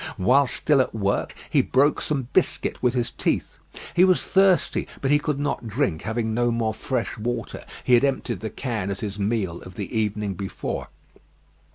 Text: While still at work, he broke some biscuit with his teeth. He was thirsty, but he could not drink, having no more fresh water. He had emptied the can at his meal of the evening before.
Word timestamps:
While 0.17 0.47
still 0.47 0.81
at 0.81 0.95
work, 0.95 1.35
he 1.51 1.61
broke 1.61 2.01
some 2.01 2.27
biscuit 2.33 2.81
with 2.81 2.95
his 2.95 3.11
teeth. 3.11 3.59
He 3.95 4.03
was 4.03 4.23
thirsty, 4.25 4.87
but 4.99 5.11
he 5.11 5.19
could 5.19 5.37
not 5.39 5.67
drink, 5.67 6.01
having 6.01 6.33
no 6.33 6.49
more 6.49 6.73
fresh 6.73 7.19
water. 7.19 7.63
He 7.83 7.93
had 7.93 8.03
emptied 8.03 8.39
the 8.39 8.49
can 8.49 8.89
at 8.89 9.01
his 9.01 9.19
meal 9.19 9.61
of 9.61 9.75
the 9.75 9.95
evening 9.95 10.33
before. 10.33 10.87